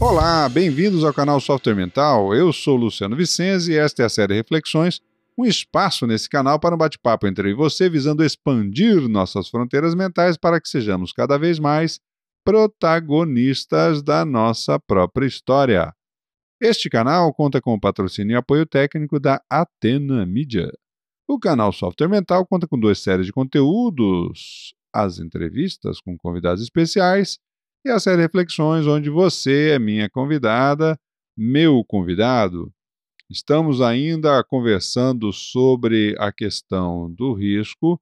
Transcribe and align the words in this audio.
Olá, 0.00 0.48
bem-vindos 0.48 1.04
ao 1.04 1.12
canal 1.12 1.38
Software 1.38 1.74
Mental. 1.74 2.34
Eu 2.34 2.54
sou 2.54 2.74
Luciano 2.74 3.14
Vicenzi 3.14 3.72
e 3.72 3.76
esta 3.76 4.02
é 4.02 4.06
a 4.06 4.08
série 4.08 4.32
Reflexões, 4.32 4.98
um 5.36 5.44
espaço 5.44 6.06
nesse 6.06 6.26
canal 6.26 6.58
para 6.58 6.74
um 6.74 6.78
bate-papo 6.78 7.26
entre 7.26 7.50
e 7.50 7.54
você 7.54 7.86
visando 7.86 8.24
expandir 8.24 9.06
nossas 9.10 9.50
fronteiras 9.50 9.94
mentais 9.94 10.38
para 10.38 10.58
que 10.58 10.70
sejamos 10.70 11.12
cada 11.12 11.38
vez 11.38 11.58
mais 11.58 12.00
protagonistas 12.42 14.02
da 14.02 14.24
nossa 14.24 14.80
própria 14.80 15.26
história. 15.26 15.92
Este 16.58 16.88
canal 16.88 17.32
conta 17.34 17.60
com 17.60 17.74
o 17.74 17.80
patrocínio 17.80 18.32
e 18.32 18.36
apoio 18.36 18.64
técnico 18.64 19.20
da 19.20 19.42
Atena 19.50 20.24
Media. 20.24 20.72
O 21.28 21.38
canal 21.38 21.74
Software 21.74 22.08
Mental 22.08 22.46
conta 22.46 22.66
com 22.66 22.80
duas 22.80 23.00
séries 23.00 23.26
de 23.26 23.32
conteúdos: 23.32 24.74
as 24.94 25.18
entrevistas 25.18 26.00
com 26.00 26.16
convidados 26.16 26.62
especiais 26.62 27.38
e 27.84 27.90
a 27.90 27.98
série 27.98 28.22
Reflexões, 28.22 28.86
onde 28.86 29.08
você 29.08 29.70
é 29.70 29.78
minha 29.78 30.08
convidada, 30.10 30.98
meu 31.36 31.82
convidado. 31.84 32.72
Estamos 33.30 33.80
ainda 33.80 34.42
conversando 34.44 35.32
sobre 35.32 36.14
a 36.18 36.32
questão 36.32 37.10
do 37.10 37.32
risco 37.32 38.00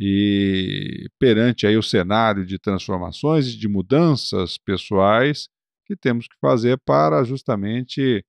e 0.00 1.08
perante 1.18 1.66
aí 1.66 1.76
o 1.76 1.82
cenário 1.82 2.46
de 2.46 2.58
transformações 2.58 3.48
e 3.48 3.58
de 3.58 3.66
mudanças 3.66 4.56
pessoais 4.58 5.48
que 5.84 5.96
temos 5.96 6.28
que 6.28 6.36
fazer 6.40 6.78
para 6.84 7.24
justamente 7.24 8.24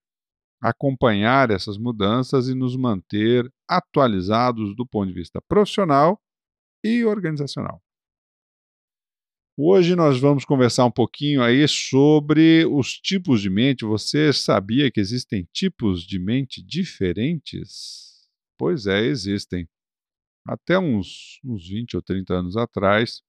acompanhar 0.62 1.52
essas 1.52 1.78
mudanças 1.78 2.48
e 2.50 2.56
nos 2.56 2.76
manter 2.76 3.48
atualizados 3.70 4.76
do 4.76 4.86
ponto 4.88 5.10
de 5.10 5.14
vista 5.14 5.40
profissional 5.48 6.20
e 6.84 7.06
organizacional. 7.06 7.82
Hoje 9.62 9.94
nós 9.94 10.18
vamos 10.22 10.46
conversar 10.46 10.86
um 10.86 10.92
pouquinho 10.92 11.44
aí 11.44 11.68
sobre 11.68 12.66
os 12.66 12.94
tipos 12.94 13.42
de 13.42 13.50
mente. 13.50 13.84
Você 13.84 14.32
sabia 14.32 14.90
que 14.90 15.02
existem 15.02 15.46
tipos 15.52 16.04
de 16.04 16.18
mente 16.18 16.64
diferentes? 16.64 18.26
Pois 18.58 18.88
é, 18.88 19.02
existem. 19.02 19.68
Até 20.48 20.80
uns, 20.80 21.42
uns 21.44 21.68
20 21.68 21.98
ou 21.98 22.02
30 22.02 22.36
anos 22.36 22.56
atrás, 22.56 23.22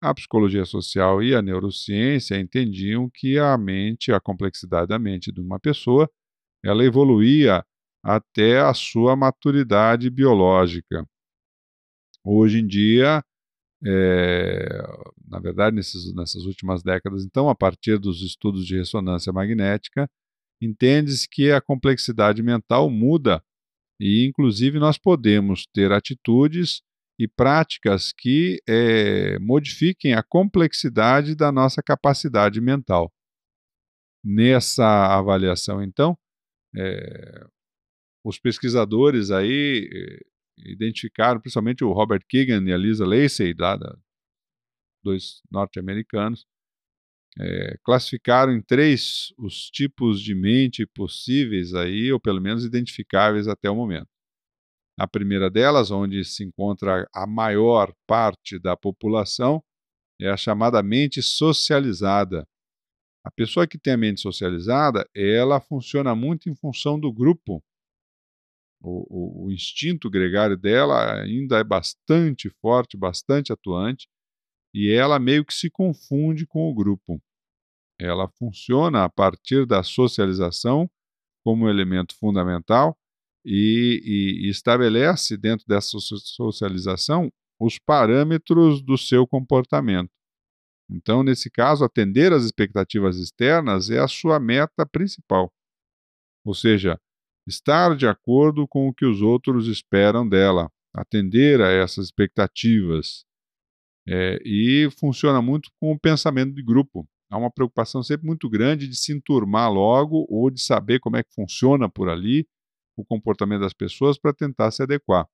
a 0.00 0.14
psicologia 0.14 0.64
social 0.64 1.20
e 1.20 1.34
a 1.34 1.42
neurociência 1.42 2.38
entendiam 2.38 3.10
que 3.12 3.36
a 3.36 3.58
mente, 3.58 4.12
a 4.12 4.20
complexidade 4.20 4.86
da 4.86 4.98
mente 5.00 5.32
de 5.32 5.40
uma 5.40 5.58
pessoa, 5.58 6.08
ela 6.64 6.84
evoluía 6.84 7.66
até 8.00 8.60
a 8.60 8.72
sua 8.74 9.16
maturidade 9.16 10.08
biológica. 10.08 11.04
Hoje 12.24 12.60
em 12.60 12.66
dia, 12.68 13.24
é, 13.86 14.68
na 15.28 15.38
verdade, 15.38 15.76
nesses, 15.76 16.14
nessas 16.14 16.44
últimas 16.44 16.82
décadas, 16.82 17.24
então, 17.24 17.48
a 17.48 17.54
partir 17.54 17.98
dos 17.98 18.22
estudos 18.22 18.66
de 18.66 18.76
ressonância 18.76 19.32
magnética, 19.32 20.08
entende-se 20.60 21.28
que 21.28 21.50
a 21.50 21.60
complexidade 21.60 22.42
mental 22.42 22.88
muda 22.88 23.42
e, 24.00 24.26
inclusive, 24.26 24.78
nós 24.78 24.98
podemos 24.98 25.66
ter 25.72 25.92
atitudes 25.92 26.82
e 27.18 27.28
práticas 27.28 28.12
que 28.12 28.60
é, 28.68 29.38
modifiquem 29.38 30.14
a 30.14 30.22
complexidade 30.22 31.34
da 31.34 31.52
nossa 31.52 31.82
capacidade 31.82 32.60
mental. 32.60 33.12
Nessa 34.24 35.16
avaliação, 35.16 35.82
então, 35.82 36.16
é, 36.76 37.46
os 38.24 38.38
pesquisadores 38.38 39.30
aí 39.30 39.88
identificaram, 40.58 41.40
principalmente 41.40 41.84
o 41.84 41.92
Robert 41.92 42.22
Keegan 42.28 42.62
e 42.64 42.72
a 42.72 42.76
Lisa 42.76 43.06
Lacey, 43.06 43.54
da, 43.54 43.76
dois 45.02 45.42
norte-americanos, 45.50 46.46
é, 47.38 47.76
classificaram 47.84 48.52
em 48.52 48.62
três 48.62 49.32
os 49.36 49.68
tipos 49.70 50.20
de 50.20 50.34
mente 50.34 50.86
possíveis 50.86 51.74
aí, 51.74 52.12
ou 52.12 52.20
pelo 52.20 52.40
menos 52.40 52.64
identificáveis 52.64 53.48
até 53.48 53.68
o 53.68 53.74
momento. 53.74 54.08
A 54.96 55.08
primeira 55.08 55.50
delas, 55.50 55.90
onde 55.90 56.24
se 56.24 56.44
encontra 56.44 57.08
a 57.12 57.26
maior 57.26 57.92
parte 58.06 58.58
da 58.58 58.76
população, 58.76 59.62
é 60.20 60.30
a 60.30 60.36
chamada 60.36 60.80
mente 60.82 61.20
socializada. 61.20 62.46
A 63.24 63.30
pessoa 63.30 63.66
que 63.66 63.78
tem 63.78 63.94
a 63.94 63.96
mente 63.96 64.20
socializada, 64.20 65.08
ela 65.14 65.60
funciona 65.60 66.14
muito 66.14 66.48
em 66.48 66.54
função 66.54 67.00
do 67.00 67.12
grupo. 67.12 67.60
O, 68.84 69.06
o, 69.08 69.46
o 69.46 69.52
instinto 69.52 70.10
gregário 70.10 70.58
dela 70.58 71.22
ainda 71.22 71.58
é 71.58 71.64
bastante 71.64 72.50
forte, 72.60 72.98
bastante 72.98 73.50
atuante, 73.50 74.06
e 74.74 74.90
ela 74.90 75.18
meio 75.18 75.44
que 75.44 75.54
se 75.54 75.70
confunde 75.70 76.46
com 76.46 76.70
o 76.70 76.74
grupo. 76.74 77.18
Ela 77.98 78.28
funciona 78.38 79.04
a 79.04 79.08
partir 79.08 79.66
da 79.66 79.82
socialização 79.82 80.90
como 81.42 81.68
elemento 81.68 82.14
fundamental 82.18 82.94
e, 83.44 84.00
e, 84.04 84.46
e 84.46 84.50
estabelece 84.50 85.36
dentro 85.36 85.64
dessa 85.66 85.98
socialização 85.98 87.32
os 87.58 87.78
parâmetros 87.78 88.82
do 88.82 88.98
seu 88.98 89.26
comportamento. 89.26 90.10
Então, 90.90 91.22
nesse 91.22 91.50
caso, 91.50 91.84
atender 91.84 92.32
às 92.32 92.44
expectativas 92.44 93.16
externas 93.16 93.88
é 93.88 93.98
a 93.98 94.08
sua 94.08 94.38
meta 94.38 94.84
principal. 94.84 95.50
Ou 96.44 96.54
seja, 96.54 97.00
estar 97.46 97.96
de 97.96 98.06
acordo 98.06 98.66
com 98.66 98.88
o 98.88 98.94
que 98.94 99.04
os 99.04 99.20
outros 99.20 99.66
esperam 99.66 100.28
dela, 100.28 100.70
atender 100.94 101.60
a 101.60 101.70
essas 101.70 102.06
expectativas. 102.06 103.24
É, 104.06 104.38
e 104.44 104.88
funciona 104.98 105.40
muito 105.40 105.70
com 105.80 105.92
o 105.92 105.98
pensamento 105.98 106.54
de 106.54 106.62
grupo. 106.62 107.08
Há 107.30 107.38
uma 107.38 107.50
preocupação 107.50 108.02
sempre 108.02 108.26
muito 108.26 108.48
grande 108.50 108.86
de 108.86 108.96
se 108.96 109.12
enturmar 109.12 109.72
logo 109.72 110.26
ou 110.28 110.50
de 110.50 110.60
saber 110.60 111.00
como 111.00 111.16
é 111.16 111.22
que 111.22 111.34
funciona 111.34 111.88
por 111.88 112.08
ali 112.08 112.46
o 112.96 113.04
comportamento 113.04 113.62
das 113.62 113.72
pessoas 113.72 114.18
para 114.18 114.32
tentar 114.32 114.70
se 114.70 114.82
adequar. 114.82 115.26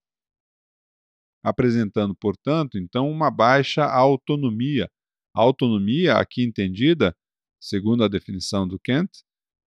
Apresentando, 1.42 2.14
portanto, 2.14 2.78
então, 2.78 3.10
uma 3.10 3.30
baixa 3.30 3.84
autonomia. 3.84 4.88
A 5.34 5.40
autonomia, 5.40 6.16
aqui 6.16 6.42
entendida, 6.42 7.14
segundo 7.60 8.04
a 8.04 8.08
definição 8.08 8.66
do 8.66 8.78
Kent, 8.78 9.10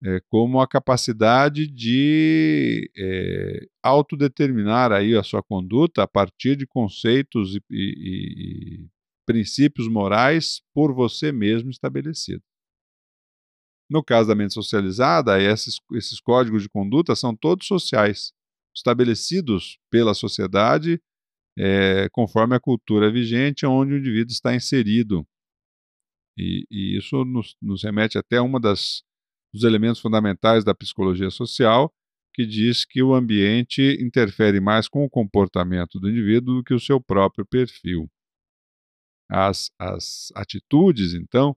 é 0.03 0.19
como 0.29 0.59
a 0.59 0.67
capacidade 0.67 1.67
de 1.67 2.89
é, 2.97 3.67
autodeterminar 3.84 4.91
aí 4.91 5.16
a 5.16 5.23
sua 5.23 5.44
conduta 5.44 6.03
a 6.03 6.07
partir 6.07 6.56
de 6.56 6.66
conceitos 6.66 7.56
e, 7.56 7.62
e, 7.69 8.84
e 8.84 8.89
princípios 9.25 9.88
morais 9.88 10.62
por 10.73 10.94
você 10.94 11.31
mesmo 11.31 11.69
estabelecidos. 11.69 12.44
No 13.89 14.03
caso 14.03 14.29
da 14.29 14.35
mente 14.35 14.53
socializada, 14.53 15.41
esses, 15.41 15.75
esses 15.94 16.19
códigos 16.19 16.63
de 16.63 16.69
conduta 16.69 17.16
são 17.16 17.35
todos 17.35 17.68
sociais, 17.68 18.31
estabelecidos 18.75 19.78
pela 19.91 20.13
sociedade 20.13 21.00
é, 21.57 22.09
conforme 22.09 22.56
a 22.56 22.59
cultura 22.59 23.12
vigente 23.12 23.66
onde 23.66 23.94
o 23.94 23.97
indivíduo 23.97 24.31
está 24.31 24.56
inserido. 24.56 25.28
E, 26.38 26.66
e 26.72 26.97
isso 26.97 27.25
nos, 27.25 27.56
nos, 27.62 27.83
remete 27.83 28.18
até 28.18 28.38
a 28.38 28.44
uma 28.44 28.59
das 28.59 29.03
dos 29.53 29.63
elementos 29.63 30.00
fundamentais 30.00 30.63
da 30.63 30.73
psicologia 30.73 31.29
social, 31.29 31.91
que 32.34 32.45
diz 32.45 32.85
que 32.85 33.03
o 33.03 33.13
ambiente 33.13 33.97
interfere 34.01 34.59
mais 34.59 34.88
com 34.88 35.03
o 35.03 35.09
comportamento 35.09 36.00
do 36.00 36.09
indivíduo 36.09 36.56
do 36.56 36.63
que 36.63 36.73
o 36.73 36.79
seu 36.79 37.01
próprio 37.01 37.45
perfil. 37.45 38.09
As, 39.29 39.69
as 39.79 40.31
atitudes, 40.35 41.13
então, 41.13 41.56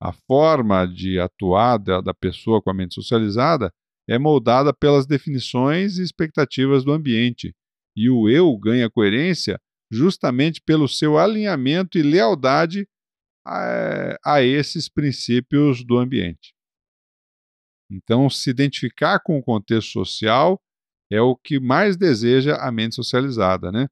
a 0.00 0.12
forma 0.12 0.86
de 0.86 1.18
atuar 1.18 1.78
da, 1.78 2.00
da 2.00 2.12
pessoa 2.12 2.60
com 2.60 2.70
a 2.70 2.74
mente 2.74 2.94
socializada 2.94 3.72
é 4.08 4.18
moldada 4.18 4.72
pelas 4.72 5.06
definições 5.06 5.98
e 5.98 6.02
expectativas 6.02 6.84
do 6.84 6.92
ambiente. 6.92 7.54
E 7.96 8.10
o 8.10 8.28
eu 8.28 8.56
ganha 8.58 8.90
coerência 8.90 9.58
justamente 9.90 10.60
pelo 10.60 10.88
seu 10.88 11.18
alinhamento 11.18 11.98
e 11.98 12.02
lealdade 12.02 12.86
a, 13.44 14.16
a 14.24 14.42
esses 14.42 14.88
princípios 14.88 15.84
do 15.84 15.96
ambiente. 15.96 16.55
Então, 17.90 18.28
se 18.28 18.50
identificar 18.50 19.20
com 19.20 19.38
o 19.38 19.42
contexto 19.42 19.92
social 19.92 20.60
é 21.10 21.20
o 21.20 21.36
que 21.36 21.60
mais 21.60 21.96
deseja 21.96 22.56
a 22.56 22.72
mente 22.72 22.96
socializada, 22.96 23.70
né? 23.70 23.88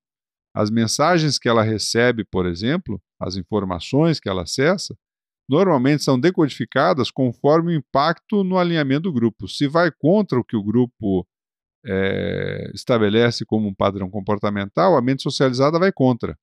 As 0.54 0.70
mensagens 0.70 1.38
que 1.38 1.48
ela 1.48 1.62
recebe, 1.62 2.24
por 2.24 2.46
exemplo, 2.46 3.00
as 3.20 3.36
informações 3.36 4.20
que 4.20 4.28
ela 4.28 4.42
acessa, 4.42 4.96
normalmente 5.48 6.02
são 6.02 6.18
decodificadas 6.18 7.10
conforme 7.10 7.72
o 7.72 7.76
impacto 7.76 8.44
no 8.44 8.58
alinhamento 8.58 9.02
do 9.02 9.12
grupo. 9.12 9.48
Se 9.48 9.66
vai 9.66 9.90
contra 9.90 10.38
o 10.38 10.44
que 10.44 10.56
o 10.56 10.62
grupo 10.62 11.26
é, 11.84 12.70
estabelece 12.74 13.44
como 13.44 13.68
um 13.68 13.74
padrão 13.74 14.10
comportamental, 14.10 14.96
a 14.96 15.02
mente 15.02 15.22
socializada 15.22 15.78
vai 15.78 15.92
contra. 15.92 16.36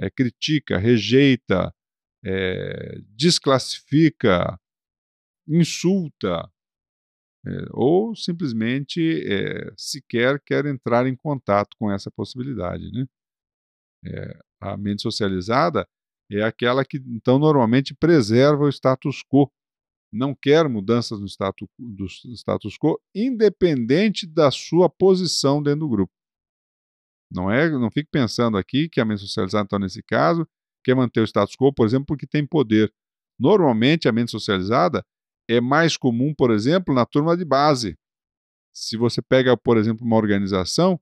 É, 0.00 0.08
critica, 0.10 0.78
rejeita, 0.78 1.72
é, 2.24 2.98
desclassifica, 3.08 4.58
insulta, 5.46 6.48
é, 7.46 7.50
ou 7.72 8.14
simplesmente 8.14 9.00
é, 9.26 9.72
sequer 9.76 10.40
quer 10.40 10.66
entrar 10.66 11.06
em 11.06 11.16
contato 11.16 11.76
com 11.78 11.90
essa 11.90 12.10
possibilidade. 12.10 12.90
Né? 12.92 13.06
É, 14.04 14.38
a 14.60 14.76
mente 14.76 15.02
socializada 15.02 15.88
é 16.30 16.42
aquela 16.42 16.84
que, 16.84 16.98
então, 16.98 17.38
normalmente 17.38 17.94
preserva 17.94 18.64
o 18.64 18.68
status 18.68 19.22
quo. 19.22 19.50
não 20.12 20.34
quer 20.34 20.68
mudanças 20.68 21.20
no 21.20 21.26
status, 21.26 21.68
do 21.78 22.06
status 22.06 22.76
quo, 22.78 23.00
independente 23.14 24.26
da 24.26 24.50
sua 24.50 24.88
posição 24.88 25.62
dentro 25.62 25.80
do 25.80 25.88
grupo. 25.88 26.12
Não 27.32 27.50
é, 27.50 27.70
não 27.70 27.90
fique 27.90 28.10
pensando 28.10 28.58
aqui 28.58 28.88
que 28.88 29.00
a 29.00 29.04
mente 29.04 29.20
socializada, 29.20 29.64
então, 29.64 29.78
nesse 29.78 30.02
caso, 30.02 30.46
quer 30.84 30.94
manter 30.96 31.20
o 31.20 31.26
status 31.26 31.54
quo, 31.56 31.72
por 31.72 31.86
exemplo, 31.86 32.06
porque 32.06 32.26
tem 32.26 32.46
poder. 32.46 32.92
Normalmente, 33.38 34.08
a 34.08 34.12
mente 34.12 34.30
socializada 34.32 35.04
é 35.50 35.60
mais 35.60 35.96
comum, 35.96 36.32
por 36.34 36.50
exemplo, 36.50 36.94
na 36.94 37.04
turma 37.04 37.36
de 37.36 37.44
base. 37.44 37.98
Se 38.72 38.96
você 38.96 39.20
pega, 39.20 39.56
por 39.56 39.76
exemplo, 39.76 40.06
uma 40.06 40.16
organização, 40.16 41.00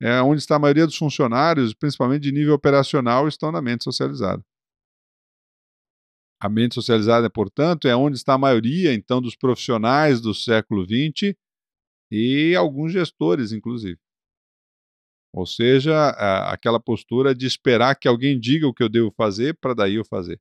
é 0.00 0.20
onde 0.20 0.40
está 0.40 0.56
a 0.56 0.58
maioria 0.58 0.86
dos 0.86 0.96
funcionários, 0.96 1.72
principalmente 1.72 2.22
de 2.22 2.32
nível 2.32 2.54
operacional, 2.54 3.26
estão 3.26 3.50
na 3.50 3.62
mente 3.62 3.84
socializada. 3.84 4.44
A 6.38 6.50
mente 6.50 6.74
socializada, 6.74 7.30
portanto, 7.30 7.88
é 7.88 7.96
onde 7.96 8.18
está 8.18 8.34
a 8.34 8.38
maioria, 8.38 8.92
então, 8.92 9.22
dos 9.22 9.34
profissionais 9.34 10.20
do 10.20 10.34
século 10.34 10.84
XX 10.84 11.34
e 12.10 12.54
alguns 12.54 12.92
gestores, 12.92 13.52
inclusive. 13.52 13.98
Ou 15.32 15.46
seja, 15.46 16.10
aquela 16.50 16.78
postura 16.78 17.34
de 17.34 17.46
esperar 17.46 17.94
que 17.94 18.08
alguém 18.08 18.38
diga 18.38 18.66
o 18.66 18.74
que 18.74 18.82
eu 18.82 18.88
devo 18.88 19.10
fazer 19.16 19.56
para 19.58 19.74
daí 19.74 19.94
eu 19.94 20.04
fazer. 20.04 20.38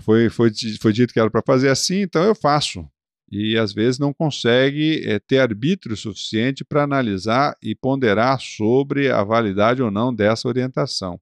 Foi, 0.00 0.28
foi, 0.28 0.50
foi 0.80 0.92
dito 0.92 1.12
que 1.12 1.20
era 1.20 1.30
para 1.30 1.42
fazer 1.46 1.68
assim, 1.68 2.00
então 2.00 2.24
eu 2.24 2.34
faço. 2.34 2.88
E 3.30 3.56
às 3.58 3.72
vezes 3.72 3.98
não 3.98 4.12
consegue 4.12 5.02
é, 5.04 5.18
ter 5.18 5.38
arbítrio 5.38 5.96
suficiente 5.96 6.64
para 6.64 6.84
analisar 6.84 7.56
e 7.62 7.74
ponderar 7.74 8.40
sobre 8.40 9.10
a 9.10 9.22
validade 9.24 9.82
ou 9.82 9.90
não 9.90 10.14
dessa 10.14 10.46
orientação. 10.46 11.20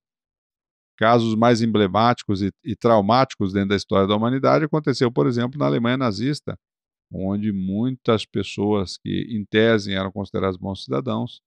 Casos 0.96 1.34
mais 1.34 1.62
emblemáticos 1.62 2.42
e, 2.42 2.52
e 2.62 2.76
traumáticos 2.76 3.52
dentro 3.52 3.70
da 3.70 3.76
história 3.76 4.06
da 4.06 4.16
humanidade 4.16 4.64
aconteceu, 4.64 5.10
por 5.10 5.26
exemplo, 5.26 5.58
na 5.58 5.66
Alemanha 5.66 5.96
nazista, 5.96 6.58
onde 7.12 7.52
muitas 7.52 8.26
pessoas 8.26 8.98
que, 8.98 9.26
em 9.30 9.44
tese, 9.44 9.92
eram 9.92 10.12
consideradas 10.12 10.56
bons 10.56 10.84
cidadãos, 10.84 11.40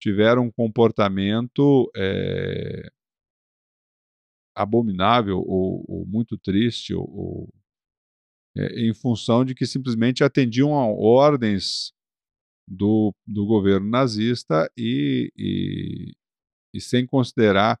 tiveram 0.00 0.44
um 0.44 0.50
comportamento 0.50 1.90
é, 1.96 2.90
abominável 4.54 5.38
ou, 5.38 5.84
ou, 5.88 6.06
muito 6.06 6.38
triste, 6.38 6.94
ou, 6.94 7.08
ou 7.08 7.54
é, 8.56 8.88
em 8.88 8.94
função 8.94 9.44
de 9.44 9.54
que 9.54 9.66
simplesmente 9.66 10.22
atendiam 10.22 10.74
a 10.74 10.86
ordens 10.86 11.92
do, 12.66 13.12
do 13.26 13.46
governo 13.46 13.88
nazista 13.88 14.70
e, 14.76 15.30
e, 15.36 16.12
e 16.72 16.80
sem 16.80 17.06
considerar 17.06 17.78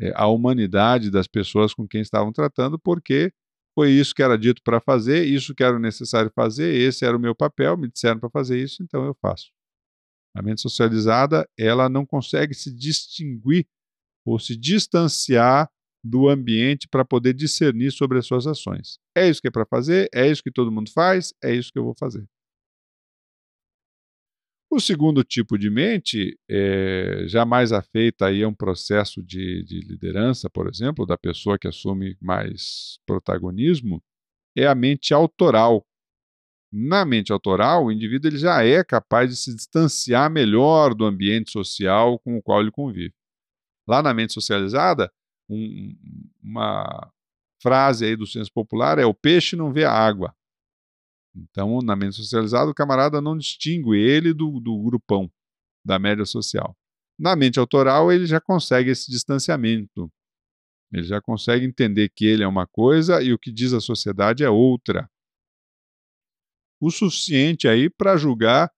é, 0.00 0.12
a 0.14 0.26
humanidade 0.26 1.10
das 1.10 1.26
pessoas 1.26 1.74
com 1.74 1.86
quem 1.86 2.00
estavam 2.00 2.32
tratando, 2.32 2.78
porque 2.78 3.32
foi 3.74 3.90
isso 3.90 4.14
que 4.14 4.22
era 4.22 4.38
dito 4.38 4.62
para 4.62 4.80
fazer, 4.80 5.24
isso 5.24 5.54
que 5.54 5.62
era 5.62 5.78
necessário 5.78 6.30
fazer, 6.34 6.74
esse 6.74 7.04
era 7.04 7.16
o 7.16 7.20
meu 7.20 7.34
papel, 7.34 7.76
me 7.76 7.90
disseram 7.90 8.20
para 8.20 8.30
fazer 8.30 8.62
isso, 8.62 8.82
então 8.82 9.04
eu 9.04 9.14
faço. 9.20 9.50
A 10.34 10.42
mente 10.42 10.60
socializada, 10.60 11.48
ela 11.58 11.88
não 11.88 12.06
consegue 12.06 12.54
se 12.54 12.72
distinguir 12.72 13.66
ou 14.24 14.38
se 14.38 14.56
distanciar 14.56 15.70
do 16.04 16.28
ambiente 16.28 16.86
para 16.86 17.04
poder 17.04 17.32
discernir 17.32 17.90
sobre 17.90 18.18
as 18.18 18.26
suas 18.26 18.46
ações. 18.46 18.98
É 19.16 19.26
isso 19.26 19.40
que 19.40 19.48
é 19.48 19.50
para 19.50 19.64
fazer, 19.64 20.08
é 20.14 20.30
isso 20.30 20.42
que 20.42 20.50
todo 20.50 20.70
mundo 20.70 20.90
faz, 20.92 21.32
é 21.42 21.54
isso 21.54 21.72
que 21.72 21.78
eu 21.78 21.84
vou 21.84 21.94
fazer. 21.98 22.24
O 24.70 24.80
segundo 24.80 25.22
tipo 25.22 25.56
de 25.56 25.70
mente, 25.70 26.36
é, 26.50 27.24
já 27.26 27.44
mais 27.44 27.72
afeita 27.72 28.26
aí 28.26 28.42
a 28.42 28.48
um 28.48 28.54
processo 28.54 29.22
de, 29.22 29.62
de 29.62 29.80
liderança, 29.80 30.50
por 30.50 30.68
exemplo, 30.68 31.06
da 31.06 31.16
pessoa 31.16 31.58
que 31.58 31.68
assume 31.68 32.18
mais 32.20 32.98
protagonismo, 33.06 34.02
é 34.56 34.66
a 34.66 34.74
mente 34.74 35.14
autoral. 35.14 35.86
Na 36.72 37.04
mente 37.04 37.32
autoral, 37.32 37.86
o 37.86 37.92
indivíduo 37.92 38.28
ele 38.28 38.36
já 38.36 38.64
é 38.64 38.82
capaz 38.82 39.30
de 39.30 39.36
se 39.36 39.54
distanciar 39.54 40.28
melhor 40.28 40.92
do 40.92 41.04
ambiente 41.04 41.52
social 41.52 42.18
com 42.18 42.36
o 42.36 42.42
qual 42.42 42.60
ele 42.60 42.72
convive. 42.72 43.14
Lá 43.86 44.02
na 44.02 44.12
mente 44.12 44.32
socializada, 44.32 45.10
um, 45.48 45.96
uma 46.42 47.12
frase 47.62 48.04
aí 48.04 48.16
do 48.16 48.26
senso 48.26 48.52
popular 48.52 48.98
é 48.98 49.06
o 49.06 49.14
peixe 49.14 49.56
não 49.56 49.72
vê 49.72 49.84
a 49.84 49.92
água. 49.92 50.34
Então, 51.34 51.80
na 51.80 51.96
mente 51.96 52.16
socializada, 52.16 52.70
o 52.70 52.74
camarada 52.74 53.20
não 53.20 53.36
distingue 53.36 53.96
ele 53.96 54.32
do, 54.32 54.60
do 54.60 54.80
grupão, 54.82 55.30
da 55.84 55.98
média 55.98 56.24
social. 56.24 56.76
Na 57.18 57.34
mente 57.34 57.58
autoral, 57.58 58.12
ele 58.12 58.26
já 58.26 58.40
consegue 58.40 58.90
esse 58.90 59.10
distanciamento. 59.10 60.10
Ele 60.92 61.02
já 61.02 61.20
consegue 61.20 61.66
entender 61.66 62.08
que 62.08 62.24
ele 62.24 62.44
é 62.44 62.46
uma 62.46 62.66
coisa 62.66 63.20
e 63.20 63.32
o 63.32 63.38
que 63.38 63.50
diz 63.50 63.72
a 63.72 63.80
sociedade 63.80 64.44
é 64.44 64.50
outra. 64.50 65.10
O 66.80 66.90
suficiente 66.90 67.66
aí 67.66 67.90
para 67.90 68.16
julgar 68.16 68.70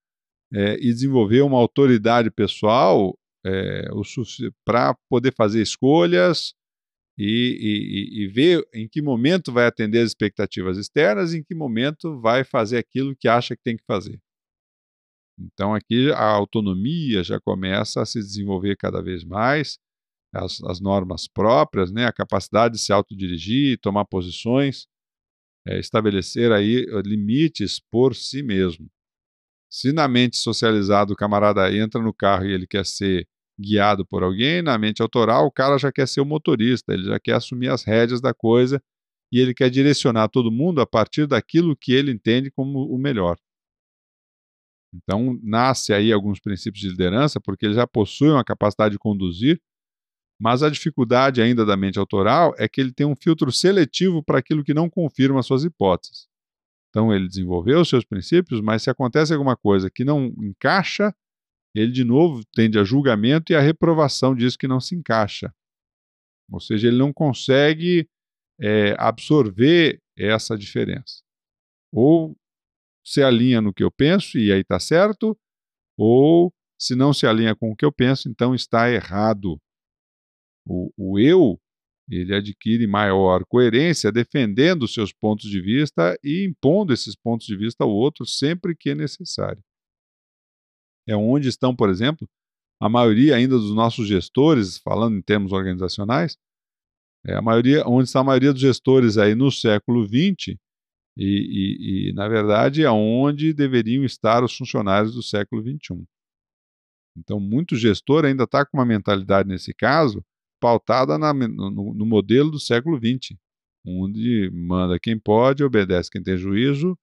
é, 0.53 0.75
e 0.75 0.93
desenvolver 0.93 1.43
uma 1.43 1.59
autoridade 1.59 2.31
pessoal 2.31 3.19
é, 3.47 3.89
para 4.65 4.95
poder 5.09 5.33
fazer 5.35 5.63
escolhas, 5.63 6.55
e, 7.19 7.25
e, 7.25 8.25
e, 8.25 8.29
ver 8.29 8.67
em 8.75 8.87
que 8.87 9.01
momento 9.01 9.51
vai 9.51 9.67
atender 9.67 10.01
as 10.01 10.09
expectativas 10.09 10.77
externas 10.77 11.33
e 11.33 11.39
em 11.39 11.43
que 11.43 11.55
momento 11.55 12.21
vai 12.21 12.45
fazer 12.45 12.77
aquilo 12.77 13.17
que 13.17 13.27
acha 13.27 13.57
que 13.57 13.63
tem 13.63 13.77
que 13.77 13.85
fazer. 13.87 14.21
Então 15.39 15.75
aqui 15.75 16.11
a 16.13 16.25
autonomia 16.25 17.23
já 17.23 17.41
começa 17.41 18.03
a 18.03 18.07
se 18.07 18.19
desenvolver 18.19 18.77
cada 18.77 19.03
vez 19.03 19.25
mais, 19.25 19.79
as, 20.35 20.63
as 20.65 20.81
normas 20.81 21.27
próprias, 21.27 21.91
né, 21.91 22.05
a 22.05 22.13
capacidade 22.13 22.75
de 22.75 22.81
se 22.81 22.93
autodirigir, 22.93 23.79
tomar 23.81 24.05
posições, 24.05 24.87
é, 25.67 25.79
estabelecer 25.79 26.53
aí 26.53 26.85
eh, 26.89 27.03
limites 27.05 27.81
por 27.91 28.15
si 28.15 28.43
mesmo. 28.43 28.89
Se 29.71 29.93
na 29.93 30.07
mente 30.07 30.37
socializada 30.37 31.13
o 31.13 31.17
camarada 31.17 31.75
entra 31.75 32.01
no 32.01 32.15
carro 32.15 32.47
e 32.47 32.53
ele 32.53 32.67
quer 32.67 32.85
ser 32.87 33.27
guiado 33.59 34.05
por 34.07 34.23
alguém, 34.23 34.63
na 34.63 34.77
mente 34.79 35.03
autoral, 35.03 35.47
o 35.47 35.51
cara 35.51 35.79
já 35.79 35.91
quer 35.91 36.07
ser 36.07 36.21
o 36.21 36.27
motorista, 36.27 36.93
ele 36.93 37.05
já 37.05 37.19
quer 37.19 37.35
assumir 37.35 37.69
as 37.69 37.85
rédeas 37.85 38.21
da 38.21 38.35
coisa 38.35 38.83
e 39.33 39.41
ele 39.41 39.55
quer 39.55 39.71
direcionar 39.71 40.29
todo 40.29 40.53
mundo 40.53 40.81
a 40.81 40.87
partir 40.87 41.27
daquilo 41.27 41.77
que 41.77 41.93
ele 41.93 42.13
entende 42.13 42.51
como 42.51 42.87
o 42.87 42.99
melhor. 42.99 43.37
Então, 44.95 45.39
nasce 45.43 45.93
aí 45.93 46.13
alguns 46.13 46.41
princípios 46.41 46.81
de 46.81 46.89
liderança, 46.89 47.41
porque 47.41 47.67
ele 47.67 47.75
já 47.75 47.87
possui 47.87 48.31
uma 48.31 48.45
capacidade 48.45 48.93
de 48.93 48.99
conduzir, 48.99 49.61
mas 50.41 50.63
a 50.63 50.71
dificuldade 50.71 51.43
ainda 51.43 51.65
da 51.65 51.77
mente 51.77 51.99
autoral 51.99 52.55
é 52.59 52.69
que 52.69 52.81
ele 52.81 52.93
tem 52.93 53.07
um 53.07 53.17
filtro 53.17 53.51
seletivo 53.51 54.23
para 54.23 54.39
aquilo 54.39 54.65
que 54.65 54.75
não 54.75 54.89
confirma 54.89 55.43
suas 55.43 55.65
hipóteses. 55.65 56.29
Então, 56.91 57.13
ele 57.13 57.29
desenvolveu 57.29 57.81
os 57.81 57.89
seus 57.89 58.05
princípios, 58.05 58.61
mas 58.61 58.83
se 58.83 58.91
acontece 58.91 59.33
alguma 59.33 59.57
coisa 59.57 59.91
que 59.91 60.05
não 60.05 60.27
encaixa, 60.39 61.15
ele 61.77 61.93
de 61.93 62.05
novo 62.05 62.43
tende 62.55 62.79
a 62.79 62.85
julgamento 62.85 63.53
e 63.53 63.55
a 63.55 63.61
reprovação 63.61 64.35
disso 64.35 64.57
que 64.57 64.67
não 64.67 64.81
se 64.81 64.95
encaixa. 64.95 65.55
Ou 66.51 66.59
seja, 66.59 66.89
ele 66.89 66.97
não 66.97 67.13
consegue 67.13 68.09
é, 68.59 68.95
absorver 68.99 70.01
essa 70.17 70.57
diferença. 70.57 71.23
Ou 71.93 72.35
se 73.05 73.23
alinha 73.23 73.61
no 73.61 73.75
que 73.75 73.85
eu 73.85 73.91
penso 73.91 74.39
e 74.39 74.51
aí 74.51 74.61
está 74.61 74.81
certo, 74.81 75.39
ou 75.99 76.51
se 76.81 76.95
não 76.95 77.13
se 77.13 77.27
alinha 77.27 77.55
com 77.55 77.71
o 77.71 77.77
que 77.77 77.85
eu 77.85 77.93
penso, 77.93 78.27
então 78.29 78.55
está 78.55 78.91
errado. 78.91 79.61
O, 80.67 80.91
o 80.97 81.19
eu 81.19 81.61
ele 82.09 82.35
adquire 82.35 82.87
maior 82.87 83.45
coerência 83.45 84.11
defendendo 84.11 84.89
seus 84.89 85.13
pontos 85.13 85.51
de 85.51 85.61
vista 85.61 86.17
e 86.25 86.45
impondo 86.45 86.93
esses 86.93 87.15
pontos 87.17 87.47
de 87.47 87.57
vista 87.57 87.85
ao 87.85 87.91
outro 87.91 88.25
sempre 88.25 88.75
que 88.75 88.91
é 88.91 88.95
necessário 88.95 89.63
é 91.07 91.17
onde 91.17 91.49
estão, 91.49 91.75
por 91.75 91.89
exemplo, 91.89 92.29
a 92.81 92.89
maioria 92.89 93.37
ainda 93.37 93.57
dos 93.57 93.75
nossos 93.75 94.07
gestores, 94.07 94.79
falando 94.79 95.17
em 95.17 95.23
termos 95.23 95.53
organizacionais, 95.53 96.37
é 97.27 97.35
a 97.35 97.43
maioria, 97.43 97.85
onde 97.87 98.05
está 98.05 98.21
a 98.21 98.25
maioria 98.25 98.53
dos 98.53 98.63
gestores 98.63 99.19
aí 99.19 99.35
no 99.35 99.51
século 99.51 100.07
XX 100.07 100.57
e, 101.17 102.09
e, 102.09 102.11
e 102.11 102.13
na 102.13 102.29
verdade, 102.29 102.83
é 102.83 102.91
onde 102.91 103.53
deveriam 103.53 104.05
estar 104.05 104.45
os 104.45 104.57
funcionários 104.57 105.15
do 105.15 105.23
século 105.23 105.63
XXI. 105.63 106.05
Então, 107.17 107.41
muito 107.41 107.75
gestor 107.77 108.25
ainda 108.27 108.45
está 108.45 108.65
com 108.65 108.77
uma 108.77 108.85
mentalidade, 108.85 109.49
nesse 109.49 109.73
caso, 109.73 110.23
pautada 110.61 111.17
na, 111.17 111.33
no, 111.33 111.95
no 111.95 112.07
modelo 112.07 112.51
do 112.51 112.61
século 112.61 112.99
XX, 112.99 113.37
onde 113.87 114.51
manda 114.53 114.99
quem 115.01 115.19
pode, 115.19 115.65
obedece 115.65 116.11
quem 116.11 116.23
tem 116.23 116.37
juízo, 116.37 116.97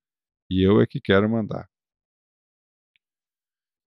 e 0.49 0.61
eu 0.61 0.79
é 0.79 0.85
que 0.85 1.01
quero 1.01 1.27
mandar. 1.27 1.67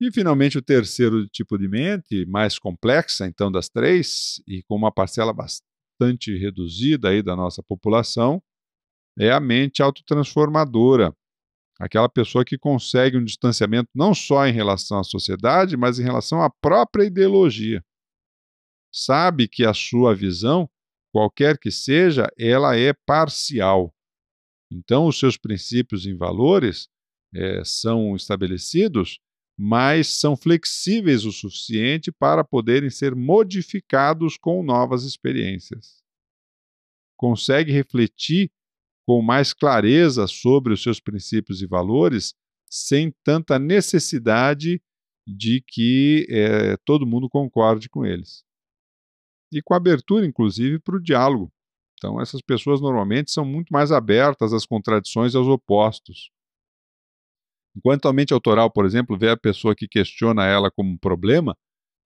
E, 0.00 0.12
finalmente, 0.12 0.58
o 0.58 0.62
terceiro 0.62 1.26
tipo 1.28 1.56
de 1.56 1.68
mente, 1.68 2.26
mais 2.26 2.58
complexa, 2.58 3.26
então, 3.26 3.50
das 3.50 3.68
três, 3.68 4.42
e 4.46 4.62
com 4.64 4.76
uma 4.76 4.92
parcela 4.92 5.32
bastante 5.32 6.36
reduzida 6.36 7.08
aí 7.08 7.22
da 7.22 7.34
nossa 7.34 7.62
população, 7.62 8.42
é 9.18 9.30
a 9.30 9.40
mente 9.40 9.82
autotransformadora. 9.82 11.14
Aquela 11.78 12.08
pessoa 12.08 12.44
que 12.44 12.58
consegue 12.58 13.16
um 13.16 13.24
distanciamento 13.24 13.88
não 13.94 14.14
só 14.14 14.46
em 14.46 14.52
relação 14.52 14.98
à 14.98 15.04
sociedade, 15.04 15.76
mas 15.76 15.98
em 15.98 16.02
relação 16.02 16.42
à 16.42 16.50
própria 16.50 17.04
ideologia. 17.04 17.82
Sabe 18.92 19.46
que 19.48 19.64
a 19.64 19.74
sua 19.74 20.14
visão, 20.14 20.68
qualquer 21.12 21.58
que 21.58 21.70
seja, 21.70 22.28
ela 22.38 22.76
é 22.76 22.94
parcial. 23.06 23.94
Então, 24.70 25.06
os 25.06 25.18
seus 25.18 25.36
princípios 25.36 26.06
e 26.06 26.14
valores 26.14 26.88
é, 27.34 27.62
são 27.64 28.16
estabelecidos, 28.16 29.20
mas 29.58 30.18
são 30.18 30.36
flexíveis 30.36 31.24
o 31.24 31.32
suficiente 31.32 32.12
para 32.12 32.44
poderem 32.44 32.90
ser 32.90 33.14
modificados 33.14 34.36
com 34.36 34.62
novas 34.62 35.04
experiências. 35.04 36.04
Consegue 37.16 37.72
refletir 37.72 38.50
com 39.06 39.22
mais 39.22 39.54
clareza 39.54 40.26
sobre 40.26 40.74
os 40.74 40.82
seus 40.82 41.00
princípios 41.00 41.62
e 41.62 41.66
valores, 41.66 42.34
sem 42.68 43.14
tanta 43.24 43.58
necessidade 43.58 44.82
de 45.26 45.62
que 45.66 46.26
é, 46.28 46.76
todo 46.84 47.06
mundo 47.06 47.28
concorde 47.28 47.88
com 47.88 48.04
eles. 48.04 48.44
E 49.52 49.62
com 49.62 49.74
abertura, 49.74 50.26
inclusive, 50.26 50.78
para 50.80 50.96
o 50.96 51.02
diálogo. 51.02 51.52
Então, 51.94 52.20
essas 52.20 52.42
pessoas 52.42 52.80
normalmente 52.80 53.30
são 53.30 53.44
muito 53.44 53.70
mais 53.70 53.90
abertas 53.90 54.52
às 54.52 54.66
contradições 54.66 55.32
e 55.32 55.36
aos 55.36 55.46
opostos. 55.46 56.30
Enquanto 57.76 58.08
a 58.08 58.12
mente 58.12 58.32
autoral, 58.32 58.70
por 58.70 58.86
exemplo, 58.86 59.18
vê 59.18 59.30
a 59.30 59.36
pessoa 59.36 59.74
que 59.74 59.86
questiona 59.88 60.46
ela 60.46 60.70
como 60.70 60.90
um 60.90 60.98
problema 60.98 61.54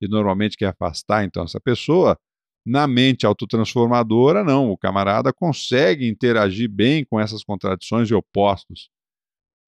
e 0.00 0.08
normalmente 0.08 0.56
quer 0.56 0.66
afastar 0.68 1.24
então 1.24 1.44
essa 1.44 1.60
pessoa, 1.60 2.16
na 2.66 2.86
mente 2.86 3.26
autotransformadora, 3.26 4.44
não. 4.44 4.70
O 4.70 4.78
camarada 4.78 5.32
consegue 5.32 6.08
interagir 6.08 6.70
bem 6.70 7.04
com 7.04 7.20
essas 7.20 7.44
contradições 7.44 8.10
e 8.10 8.14
opostos. 8.14 8.90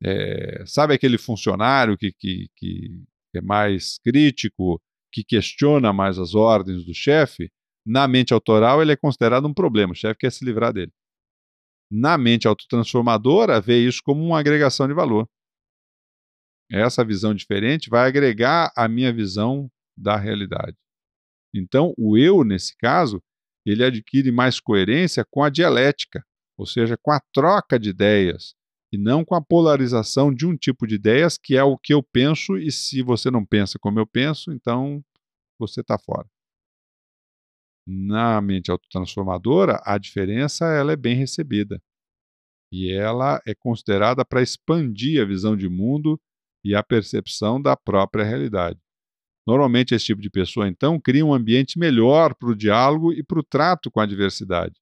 É, 0.04 0.64
sabe 0.66 0.94
aquele 0.94 1.18
funcionário 1.18 1.96
que, 1.96 2.12
que, 2.18 2.48
que 2.56 3.04
é 3.36 3.40
mais 3.40 3.98
crítico, 4.04 4.80
que 5.12 5.24
questiona 5.24 5.92
mais 5.92 6.18
as 6.18 6.34
ordens 6.34 6.84
do 6.84 6.94
chefe? 6.94 7.50
Na 7.86 8.08
mente 8.08 8.32
autoral, 8.34 8.82
ele 8.82 8.92
é 8.92 8.96
considerado 8.96 9.46
um 9.46 9.54
problema. 9.54 9.92
O 9.92 9.96
chefe 9.96 10.20
quer 10.20 10.32
se 10.32 10.44
livrar 10.44 10.72
dele. 10.72 10.92
Na 11.90 12.16
mente 12.18 12.48
autotransformadora, 12.48 13.60
vê 13.60 13.78
isso 13.86 14.00
como 14.04 14.24
uma 14.24 14.40
agregação 14.40 14.88
de 14.88 14.94
valor. 14.94 15.28
Essa 16.70 17.04
visão 17.04 17.34
diferente 17.34 17.90
vai 17.90 18.08
agregar 18.08 18.72
a 18.76 18.88
minha 18.88 19.12
visão 19.12 19.70
da 19.96 20.16
realidade. 20.16 20.76
Então, 21.54 21.92
o 21.98 22.16
eu, 22.16 22.44
nesse 22.44 22.76
caso, 22.76 23.22
ele 23.64 23.84
adquire 23.84 24.32
mais 24.32 24.58
coerência 24.58 25.24
com 25.30 25.42
a 25.42 25.50
dialética, 25.50 26.24
ou 26.56 26.66
seja, 26.66 26.96
com 26.96 27.12
a 27.12 27.20
troca 27.32 27.78
de 27.78 27.90
ideias, 27.90 28.54
e 28.92 28.98
não 28.98 29.24
com 29.24 29.34
a 29.34 29.42
polarização 29.42 30.32
de 30.32 30.46
um 30.46 30.56
tipo 30.56 30.86
de 30.86 30.96
ideias 30.96 31.38
que 31.38 31.56
é 31.56 31.62
o 31.62 31.78
que 31.78 31.94
eu 31.94 32.02
penso, 32.02 32.56
e 32.56 32.70
se 32.70 33.02
você 33.02 33.30
não 33.30 33.44
pensa 33.44 33.78
como 33.78 33.98
eu 33.98 34.06
penso, 34.06 34.52
então 34.52 35.02
você 35.58 35.80
está 35.80 35.98
fora. 35.98 36.28
Na 37.86 38.40
mente 38.40 38.70
autotransformadora, 38.70 39.80
a 39.84 39.98
diferença 39.98 40.66
ela 40.66 40.92
é 40.92 40.96
bem 40.96 41.16
recebida. 41.16 41.82
E 42.72 42.90
ela 42.90 43.40
é 43.46 43.54
considerada 43.54 44.24
para 44.24 44.42
expandir 44.42 45.20
a 45.20 45.26
visão 45.26 45.56
de 45.56 45.68
mundo 45.68 46.20
e 46.64 46.74
a 46.74 46.82
percepção 46.82 47.60
da 47.60 47.76
própria 47.76 48.24
realidade. 48.24 48.78
Normalmente, 49.46 49.94
esse 49.94 50.04
tipo 50.06 50.22
de 50.22 50.30
pessoa, 50.30 50.68
então, 50.68 51.00
cria 51.00 51.26
um 51.26 51.34
ambiente 51.34 51.78
melhor 51.78 52.34
para 52.34 52.50
o 52.50 52.56
diálogo 52.56 53.12
e 53.12 53.22
para 53.22 53.40
o 53.40 53.42
trato 53.42 53.90
com 53.90 54.00
a 54.00 54.06
diversidade. 54.06 54.74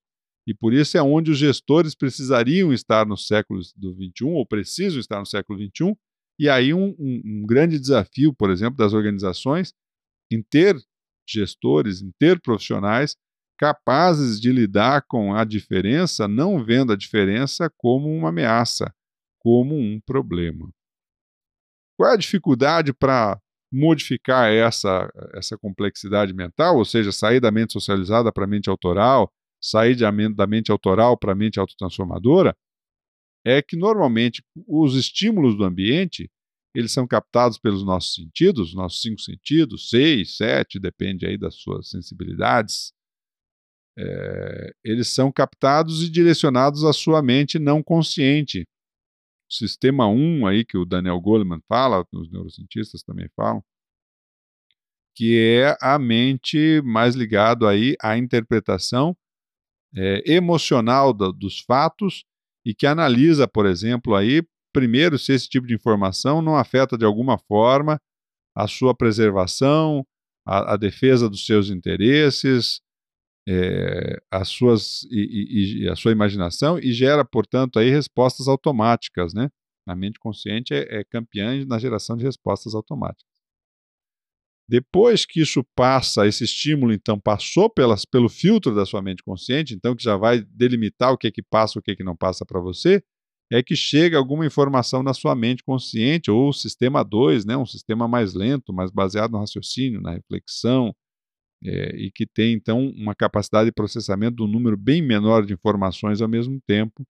E 0.47 0.55
por 0.55 0.75
isso 0.75 0.99
é 0.99 1.03
onde 1.03 1.31
os 1.31 1.39
gestores 1.39 1.95
precisariam 1.95 2.73
estar 2.73 3.07
no 3.07 3.17
século 3.17 3.61
do 3.77 3.95
XXI, 3.95 4.25
ou 4.25 4.47
precisam 4.47 5.01
estar 5.01 5.19
no 5.19 5.27
século 5.27 5.59
XXI, 5.59 5.97
e 6.39 6.49
aí 6.49 6.75
um, 6.75 6.95
um, 6.99 7.23
um 7.25 7.47
grande 7.47 7.79
desafio, 7.79 8.35
por 8.35 8.51
exemplo, 8.51 8.77
das 8.77 8.93
organizações 8.93 9.73
em 10.31 10.43
ter 10.43 10.77
gestores, 11.29 12.03
em 12.03 12.11
ter 12.19 12.41
profissionais 12.41 13.17
capazes 13.59 14.41
de 14.41 14.51
lidar 14.51 15.03
com 15.07 15.35
a 15.35 15.45
diferença, 15.45 16.27
não 16.27 16.65
vendo 16.65 16.93
a 16.93 16.97
diferença 16.97 17.71
como 17.77 18.09
uma 18.09 18.31
ameaça, 18.31 18.93
como 19.39 19.77
um 19.77 20.01
problema. 20.01 20.71
Qual 22.00 22.11
é 22.11 22.14
a 22.14 22.16
dificuldade 22.16 22.95
para 22.95 23.38
modificar 23.71 24.50
essa, 24.50 25.12
essa 25.35 25.59
complexidade 25.59 26.33
mental, 26.33 26.78
ou 26.78 26.85
seja, 26.87 27.12
sair 27.12 27.40
da 27.40 27.50
mente 27.50 27.75
socializada 27.75 28.33
para 28.33 28.45
a 28.45 28.47
mente 28.47 28.71
autoral, 28.71 29.30
sair 29.61 29.95
de, 29.95 30.04
da 30.35 30.47
mente 30.47 30.73
autoral 30.73 31.14
para 31.19 31.33
a 31.33 31.35
mente 31.35 31.61
autotransformadora, 31.61 32.57
é 33.45 33.61
que 33.61 33.76
normalmente 33.76 34.42
os 34.66 34.97
estímulos 34.97 35.54
do 35.59 35.62
ambiente 35.62 36.30
eles 36.75 36.90
são 36.90 37.07
captados 37.07 37.59
pelos 37.59 37.85
nossos 37.85 38.14
sentidos, 38.14 38.75
nossos 38.75 39.02
cinco 39.02 39.21
sentidos, 39.21 39.90
seis, 39.90 40.38
sete, 40.38 40.80
depende 40.80 41.26
aí 41.26 41.37
das 41.37 41.57
suas 41.57 41.90
sensibilidades. 41.90 42.95
É, 43.99 44.73
eles 44.83 45.09
são 45.09 45.30
captados 45.30 46.02
e 46.02 46.09
direcionados 46.09 46.83
à 46.83 46.95
sua 46.95 47.23
mente 47.23 47.59
não 47.59 47.83
consciente, 47.83 48.66
sistema 49.50 50.07
1 50.07 50.47
aí 50.47 50.64
que 50.64 50.78
o 50.78 50.85
Daniel 50.85 51.21
Goleman 51.21 51.61
fala, 51.69 52.07
os 52.12 52.30
neurocientistas 52.30 53.02
também 53.02 53.28
falam, 53.35 53.62
que 55.14 55.37
é 55.38 55.76
a 55.80 55.99
mente 55.99 56.80
mais 56.85 57.14
ligado 57.14 57.66
aí 57.66 57.97
à 58.00 58.16
interpretação 58.16 59.16
é, 59.95 60.23
emocional 60.33 61.12
do, 61.12 61.33
dos 61.33 61.61
fatos 61.61 62.25
e 62.64 62.75
que 62.75 62.87
analisa, 62.87 63.49
por 63.49 63.66
exemplo, 63.66 64.14
aí 64.14 64.42
primeiro 64.73 65.19
se 65.19 65.33
esse 65.33 65.49
tipo 65.49 65.66
de 65.66 65.75
informação 65.75 66.40
não 66.40 66.57
afeta 66.57 66.97
de 66.97 67.04
alguma 67.04 67.38
forma 67.38 68.00
a 68.54 68.69
sua 68.69 68.95
preservação, 68.95 70.07
a, 70.47 70.75
a 70.75 70.76
defesa 70.76 71.28
dos 71.28 71.45
seus 71.45 71.71
interesses, 71.71 72.80
é, 73.49 74.20
as 74.30 74.49
suas, 74.49 75.02
e, 75.11 75.18
e, 75.20 75.85
e, 75.85 75.88
a 75.88 75.97
sua 75.97 76.12
imaginação 76.12 76.78
e 76.78 76.92
gera, 76.92 77.25
portanto, 77.25 77.78
aí 77.78 77.90
respostas 77.90 78.49
automáticas, 78.49 79.35
né? 79.35 79.49
A 79.87 79.97
mente 79.97 80.18
consciente 80.20 80.75
é, 80.75 81.00
é 81.00 81.04
campeã 81.04 81.64
na 81.66 81.78
geração 81.78 82.16
de 82.16 82.25
respostas 82.25 82.75
automáticas. 82.75 83.30
Depois 84.68 85.26
que 85.26 85.40
isso 85.40 85.64
passa, 85.75 86.28
esse 86.28 86.44
estímulo, 86.44 86.92
então, 86.92 87.18
passou 87.18 87.68
pelas, 87.68 88.04
pelo 88.04 88.28
filtro 88.28 88.73
da 88.73 88.87
sua 88.87 89.02
mente 89.02 89.20
consciente, 89.20 89.75
então, 89.75 89.97
que 89.97 90.04
já 90.04 90.16
vai 90.16 90.42
delimitar 90.42 91.12
o 91.12 91.18
que 91.18 91.26
é 91.26 91.30
que 91.32 91.42
passa 91.42 91.78
o 91.78 91.82
que 91.82 91.90
é 91.90 91.97
que 91.97 92.04
não 92.04 92.14
passa 92.16 92.47
para 92.47 92.61
você, 92.61 93.02
é 93.50 93.64
que 93.64 93.75
chega 93.75 94.16
alguma 94.16 94.47
informação 94.47 95.02
na 95.02 95.12
sua 95.12 95.35
mente 95.35 95.64
consciente, 95.64 96.30
ou 96.30 96.50
o 96.50 96.52
sistema 96.52 97.02
2, 97.02 97.44
né, 97.44 97.56
um 97.56 97.66
sistema 97.66 98.06
mais 98.06 98.32
lento, 98.32 98.73
mais 98.73 98.92
baseado 98.92 99.32
no 99.32 99.40
raciocínio, 99.40 100.00
na 100.00 100.12
reflexão, 100.12 100.94
é, 101.62 101.97
e 101.97 102.11
que 102.11 102.26
tem, 102.26 102.55
então, 102.55 102.88
uma 102.88 103.14
capacidade 103.14 103.67
de 103.67 103.73
processamento 103.73 104.37
de 104.37 104.43
um 104.43 104.47
número 104.47 104.76
bem 104.76 105.02
menor 105.02 105.45
de 105.45 105.52
informações 105.52 106.21
ao 106.21 106.29
mesmo 106.29 106.61
tempo, 106.67 107.07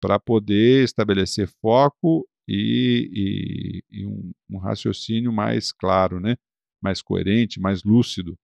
para 0.00 0.18
poder 0.18 0.82
estabelecer 0.84 1.48
foco 1.60 2.26
e, 2.48 3.82
e, 3.90 4.00
e 4.00 4.06
um, 4.06 4.32
um, 4.50 4.58
raciocínio 4.58 5.32
mais 5.32 5.70
claro, 5.72 6.18
né? 6.18 6.36
mais 6.82 7.00
coerente, 7.00 7.60
mais 7.60 7.84
lúcido. 7.84 8.36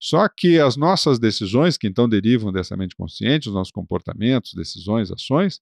Só 0.00 0.28
que 0.28 0.58
as 0.58 0.76
nossas 0.76 1.20
decisões, 1.20 1.78
que 1.78 1.86
então 1.86 2.08
derivam 2.08 2.52
dessa 2.52 2.76
mente 2.76 2.96
consciente, 2.96 3.48
os 3.48 3.54
nossos 3.54 3.70
comportamentos, 3.70 4.52
decisões, 4.52 5.12
ações, 5.12 5.60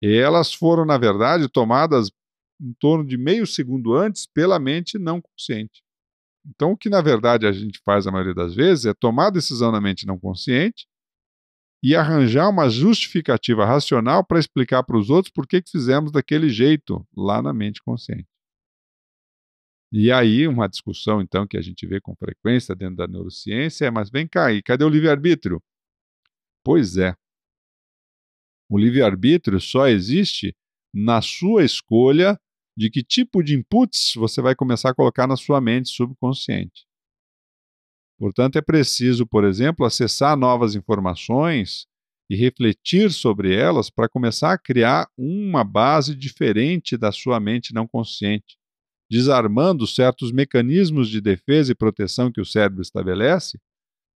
elas 0.00 0.54
foram, 0.54 0.84
na 0.84 0.96
verdade, 0.96 1.48
tomadas 1.48 2.12
em 2.60 2.72
torno 2.74 3.04
de 3.04 3.16
meio 3.16 3.44
segundo 3.44 3.94
antes 3.94 4.24
pela 4.24 4.58
mente 4.60 4.98
não 4.98 5.20
consciente. 5.20 5.82
Então, 6.48 6.72
o 6.72 6.76
que 6.76 6.88
na 6.88 7.02
verdade 7.02 7.46
a 7.46 7.52
gente 7.52 7.80
faz 7.84 8.06
a 8.06 8.12
maioria 8.12 8.34
das 8.34 8.54
vezes 8.54 8.86
é 8.86 8.94
tomar 8.94 9.30
decisão 9.30 9.72
na 9.72 9.80
mente 9.80 10.06
não 10.06 10.18
consciente 10.18 10.86
e 11.82 11.94
arranjar 11.94 12.48
uma 12.48 12.68
justificativa 12.68 13.64
racional 13.64 14.24
para 14.24 14.38
explicar 14.38 14.82
para 14.82 14.96
os 14.96 15.10
outros 15.10 15.32
por 15.32 15.46
que, 15.46 15.60
que 15.60 15.70
fizemos 15.70 16.10
daquele 16.10 16.48
jeito 16.48 17.06
lá 17.16 17.42
na 17.42 17.52
mente 17.52 17.82
consciente. 17.82 18.26
E 19.92 20.10
aí, 20.10 20.48
uma 20.48 20.68
discussão, 20.68 21.20
então, 21.20 21.46
que 21.46 21.56
a 21.56 21.62
gente 21.62 21.86
vê 21.86 22.00
com 22.00 22.14
frequência 22.16 22.74
dentro 22.74 22.96
da 22.96 23.06
neurociência 23.06 23.86
é: 23.86 23.90
mas 23.90 24.10
vem 24.10 24.26
cá, 24.26 24.52
e 24.52 24.62
cadê 24.62 24.84
o 24.84 24.88
livre-arbítrio? 24.88 25.62
Pois 26.64 26.96
é. 26.96 27.14
O 28.68 28.76
livre-arbítrio 28.76 29.60
só 29.60 29.86
existe 29.86 30.54
na 30.92 31.22
sua 31.22 31.64
escolha 31.64 32.38
de 32.76 32.90
que 32.90 33.02
tipo 33.02 33.42
de 33.42 33.56
inputs 33.56 34.12
você 34.16 34.42
vai 34.42 34.54
começar 34.54 34.90
a 34.90 34.94
colocar 34.94 35.26
na 35.26 35.36
sua 35.36 35.60
mente 35.60 35.88
subconsciente. 35.88 36.84
Portanto, 38.18 38.56
é 38.56 38.62
preciso, 38.62 39.26
por 39.26 39.44
exemplo, 39.44 39.84
acessar 39.84 40.36
novas 40.36 40.74
informações 40.74 41.86
e 42.28 42.36
refletir 42.36 43.12
sobre 43.12 43.54
elas 43.54 43.88
para 43.88 44.08
começar 44.08 44.52
a 44.52 44.58
criar 44.58 45.08
uma 45.16 45.62
base 45.62 46.14
diferente 46.14 46.96
da 46.96 47.12
sua 47.12 47.38
mente 47.38 47.72
não 47.72 47.86
consciente, 47.86 48.58
desarmando 49.10 49.86
certos 49.86 50.32
mecanismos 50.32 51.08
de 51.08 51.20
defesa 51.20 51.72
e 51.72 51.74
proteção 51.74 52.32
que 52.32 52.40
o 52.40 52.44
cérebro 52.44 52.82
estabelece, 52.82 53.60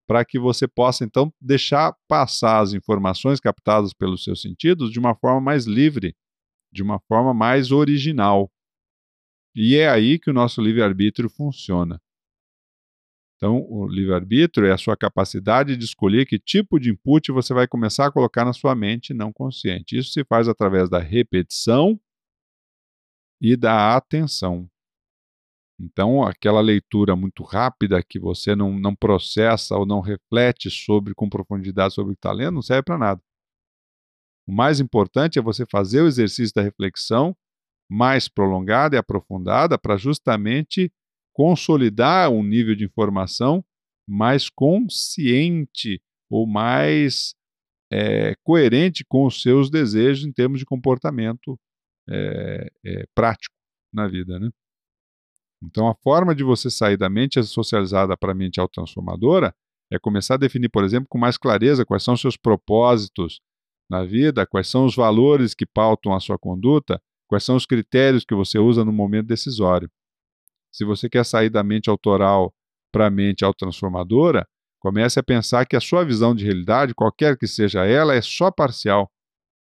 para 0.07 0.25
que 0.25 0.37
você 0.37 0.67
possa 0.67 1.05
então 1.05 1.33
deixar 1.39 1.95
passar 2.07 2.59
as 2.59 2.73
informações 2.73 3.39
captadas 3.39 3.93
pelos 3.93 4.23
seus 4.23 4.41
sentidos 4.41 4.91
de 4.91 4.99
uma 4.99 5.15
forma 5.15 5.39
mais 5.39 5.65
livre 5.65 6.13
de 6.71 6.81
uma 6.81 6.99
forma 6.99 7.33
mais 7.33 7.71
original. 7.71 8.51
E 9.55 9.75
é 9.75 9.89
aí 9.89 10.17
que 10.17 10.29
o 10.29 10.33
nosso 10.33 10.61
livre-arbítrio 10.61 11.29
funciona. 11.29 12.01
Então, 13.35 13.65
o 13.67 13.87
livre-arbítrio 13.87 14.67
é 14.67 14.71
a 14.71 14.77
sua 14.77 14.95
capacidade 14.95 15.75
de 15.75 15.83
escolher 15.83 16.27
que 16.27 16.37
tipo 16.37 16.79
de 16.79 16.91
input 16.91 17.31
você 17.31 17.53
vai 17.53 17.67
começar 17.67 18.05
a 18.05 18.11
colocar 18.11 18.45
na 18.45 18.53
sua 18.53 18.75
mente 18.75 19.15
não 19.15 19.33
consciente. 19.33 19.97
Isso 19.97 20.11
se 20.11 20.23
faz 20.23 20.47
através 20.47 20.89
da 20.89 20.99
repetição 20.99 21.99
e 23.41 23.57
da 23.57 23.95
atenção. 23.97 24.69
Então, 25.79 26.21
aquela 26.21 26.61
leitura 26.61 27.15
muito 27.15 27.43
rápida 27.43 28.03
que 28.03 28.19
você 28.19 28.55
não, 28.55 28.77
não 28.77 28.95
processa 28.95 29.75
ou 29.75 29.87
não 29.87 29.99
reflete 29.99 30.69
sobre 30.69 31.15
com 31.15 31.27
profundidade 31.27 31.95
sobre 31.95 32.11
o 32.11 32.15
que 32.15 32.19
está 32.19 32.31
lendo, 32.31 32.53
não 32.53 32.61
serve 32.61 32.83
para 32.83 32.99
nada. 32.99 33.21
O 34.51 34.53
mais 34.53 34.81
importante 34.81 35.39
é 35.39 35.41
você 35.41 35.65
fazer 35.65 36.01
o 36.01 36.07
exercício 36.07 36.53
da 36.53 36.61
reflexão 36.61 37.33
mais 37.89 38.27
prolongada 38.27 38.97
e 38.97 38.99
aprofundada 38.99 39.79
para 39.79 39.95
justamente 39.95 40.91
consolidar 41.33 42.29
um 42.29 42.43
nível 42.43 42.75
de 42.75 42.83
informação 42.83 43.63
mais 44.05 44.49
consciente 44.49 46.01
ou 46.29 46.45
mais 46.45 47.33
é, 47.89 48.35
coerente 48.43 49.05
com 49.05 49.25
os 49.25 49.41
seus 49.41 49.69
desejos 49.69 50.25
em 50.25 50.33
termos 50.33 50.59
de 50.59 50.65
comportamento 50.65 51.57
é, 52.09 52.69
é, 52.85 53.05
prático 53.15 53.55
na 53.93 54.05
vida, 54.05 54.37
né? 54.37 54.49
Então, 55.63 55.87
a 55.87 55.95
forma 55.95 56.35
de 56.35 56.43
você 56.43 56.69
sair 56.69 56.97
da 56.97 57.09
mente 57.09 57.41
socializada 57.41 58.17
para 58.17 58.33
a 58.33 58.35
mente 58.35 58.59
autotransformadora 58.59 59.55
é 59.89 59.97
começar 59.97 60.33
a 60.33 60.37
definir, 60.37 60.67
por 60.67 60.83
exemplo, 60.83 61.07
com 61.07 61.17
mais 61.17 61.37
clareza 61.37 61.85
quais 61.85 62.03
são 62.03 62.15
os 62.15 62.19
seus 62.19 62.35
propósitos 62.35 63.39
na 63.91 64.05
vida, 64.05 64.47
quais 64.47 64.69
são 64.69 64.85
os 64.85 64.95
valores 64.95 65.53
que 65.53 65.65
pautam 65.65 66.13
a 66.13 66.19
sua 66.21 66.39
conduta, 66.39 66.99
quais 67.27 67.43
são 67.43 67.57
os 67.57 67.65
critérios 67.65 68.23
que 68.23 68.33
você 68.33 68.57
usa 68.57 68.85
no 68.85 68.93
momento 68.93 69.27
decisório. 69.27 69.91
Se 70.71 70.85
você 70.85 71.09
quer 71.09 71.25
sair 71.25 71.49
da 71.49 71.61
mente 71.61 71.89
autoral 71.89 72.53
para 72.89 73.07
a 73.07 73.11
mente 73.11 73.43
autotransformadora, 73.43 74.47
comece 74.79 75.19
a 75.19 75.23
pensar 75.23 75.65
que 75.65 75.75
a 75.75 75.81
sua 75.81 76.05
visão 76.05 76.33
de 76.33 76.45
realidade, 76.45 76.95
qualquer 76.95 77.37
que 77.37 77.45
seja 77.45 77.85
ela, 77.85 78.15
é 78.15 78.21
só 78.21 78.49
parcial 78.49 79.11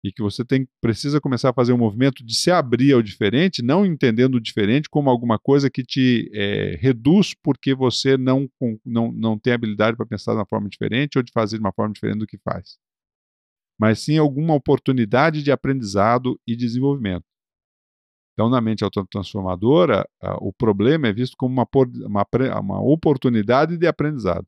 e 0.04 0.12
que 0.12 0.21
você 0.21 0.45
tem, 0.45 0.69
precisa 0.81 1.21
começar 1.21 1.50
a 1.50 1.54
fazer 1.54 1.73
um 1.73 1.78
movimento 1.78 2.25
de 2.25 2.35
se 2.35 2.50
abrir 2.50 2.92
ao 2.92 3.00
diferente, 3.00 3.62
não 3.62 3.87
entendendo 3.87 4.35
o 4.35 4.40
diferente 4.40 4.90
como 4.90 5.09
alguma 5.09 5.38
coisa 5.38 5.71
que 5.71 5.83
te 5.85 6.28
é, 6.35 6.76
reduz 6.81 7.35
porque 7.42 7.75
você 7.75 8.19
não, 8.19 8.47
não, 8.85 9.11
não 9.11 9.38
tem 9.38 9.54
habilidade 9.54 9.97
para 9.97 10.04
pensar 10.04 10.33
de 10.33 10.38
uma 10.38 10.47
forma 10.47 10.69
diferente 10.69 11.16
ou 11.16 11.23
de 11.23 11.33
fazer 11.33 11.57
de 11.57 11.62
uma 11.62 11.73
forma 11.73 11.95
diferente 11.95 12.19
do 12.19 12.26
que 12.26 12.37
faz. 12.38 12.78
Mas 13.83 13.99
sim 13.99 14.17
alguma 14.17 14.55
oportunidade 14.55 15.43
de 15.43 15.51
aprendizado 15.51 16.41
e 16.47 16.55
desenvolvimento. 16.55 17.25
Então, 18.33 18.49
na 18.49 18.61
mente 18.61 18.85
autotransformadora, 18.85 20.09
o 20.41 20.53
problema 20.53 21.09
é 21.09 21.12
visto 21.12 21.37
como 21.37 21.53
uma, 21.53 21.67
uma, 22.07 22.61
uma 22.61 22.81
oportunidade 22.81 23.77
de 23.77 23.85
aprendizado. 23.89 24.47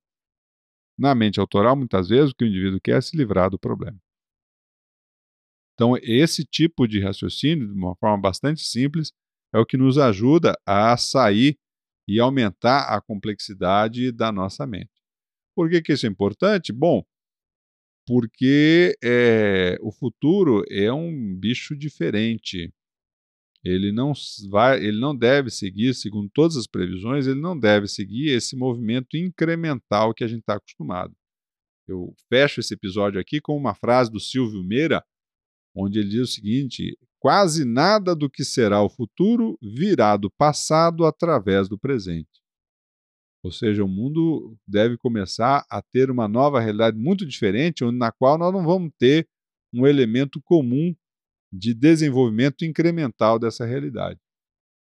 Na 0.97 1.17
mente 1.17 1.41
autoral, 1.41 1.75
muitas 1.75 2.09
vezes, 2.09 2.31
o 2.31 2.35
que 2.37 2.45
o 2.45 2.47
indivíduo 2.47 2.81
quer 2.81 2.99
é 2.99 3.01
se 3.01 3.17
livrar 3.17 3.51
do 3.51 3.59
problema. 3.59 3.99
Então, 5.75 5.97
esse 6.01 6.45
tipo 6.45 6.87
de 6.87 7.01
raciocínio, 7.01 7.67
de 7.67 7.75
uma 7.75 7.97
forma 7.97 8.23
bastante 8.23 8.63
simples, 8.63 9.13
é 9.53 9.59
o 9.59 9.67
que 9.67 9.77
nos 9.77 9.99
ajuda 9.99 10.57
a 10.65 10.97
sair 10.97 11.59
e 12.07 12.21
aumentar 12.21 12.85
a 12.85 13.01
complexidade 13.01 14.13
da 14.13 14.31
nossa 14.31 14.65
mente. 14.65 14.93
Por 15.57 15.69
que, 15.69 15.83
que 15.83 15.93
isso 15.93 16.07
é 16.07 16.09
importante? 16.09 16.73
Bom, 16.73 17.05
porque 18.07 18.97
é, 19.03 19.79
o 19.81 19.91
futuro 19.91 20.63
é 20.71 20.93
um 20.93 21.35
bicho 21.37 21.77
diferente. 21.77 22.73
Ele 23.65 23.91
não, 23.93 24.13
vai, 24.51 24.85
ele 24.85 25.01
não 25.01 25.17
deve 25.17 25.51
seguir, 25.51 25.95
segundo 25.95 26.31
todas 26.35 26.57
as 26.57 26.67
previsões, 26.67 27.27
ele 27.27 27.41
não 27.41 27.59
deve 27.59 27.89
seguir 27.89 28.29
esse 28.29 28.55
movimento 28.55 29.17
incremental 29.17 30.13
que 30.13 30.23
a 30.23 30.27
gente 30.27 30.41
está 30.41 30.57
acostumado. 30.57 31.15
Eu 31.89 32.15
fecho 32.29 32.61
esse 32.61 32.75
episódio 32.75 33.21
aqui 33.21 33.41
com 33.41 33.57
uma 33.57 33.75
frase 33.75 34.11
do 34.11 34.21
Silvio 34.21 34.63
Meira, 34.63 35.03
onde 35.75 35.99
ele 35.99 36.11
diz 36.11 36.21
o 36.21 36.33
seguinte: 36.33 36.97
quase 37.19 37.65
nada 37.65 38.15
do 38.15 38.29
que 38.29 38.45
será 38.45 38.83
o 38.83 38.89
futuro 38.89 39.59
virá 39.63 40.17
do 40.17 40.31
passado 40.31 41.07
através 41.07 41.69
do 41.69 41.79
presente. 41.79 42.44
Ou 43.45 43.53
seja, 43.53 43.85
o 43.85 43.89
mundo 43.89 44.57
deve 44.67 44.97
começar 44.97 45.67
a 45.71 45.83
ter 45.83 46.11
uma 46.11 46.27
nova 46.27 46.61
realidade 46.61 46.97
muito 46.97 47.27
diferente, 47.27 47.85
na 47.93 48.11
qual 48.11 48.39
nós 48.39 48.51
não 48.51 48.65
vamos 48.65 48.91
ter 48.99 49.29
um 49.73 49.87
elemento 49.87 50.41
comum 50.43 50.95
de 51.53 51.75
desenvolvimento 51.75 52.65
incremental 52.65 53.39
dessa 53.39 53.67
realidade. 53.67 54.19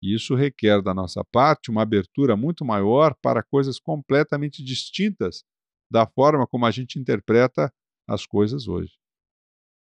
E 0.01 0.15
isso 0.15 0.33
requer 0.35 0.81
da 0.81 0.93
nossa 0.93 1.25
parte 1.25 1.69
uma 1.69 1.81
abertura 1.81 2.37
muito 2.37 2.63
maior 2.63 3.15
para 3.21 3.43
coisas 3.43 3.79
completamente 3.79 4.63
distintas 4.63 5.43
da 5.91 6.07
forma 6.07 6.47
como 6.47 6.65
a 6.65 6.71
gente 6.71 6.99
interpreta 6.99 7.71
as 8.07 8.25
coisas 8.25 8.67
hoje. 8.67 8.93